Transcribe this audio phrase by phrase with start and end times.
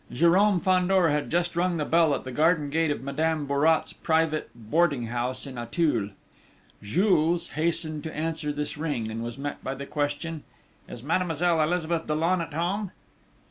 [0.11, 4.49] Jérôme Fandor had just rung the bell at the garden gate of Madame Bourrat's private
[4.55, 6.09] boarding house in Auteuil.
[6.81, 10.43] Jules hastened to answer this ring, and was met by the question:
[10.89, 12.89] "Is Mademoiselle Elizabeth Dollon at home?"